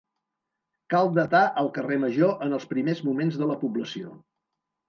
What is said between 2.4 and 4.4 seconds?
en els primers moments de la població.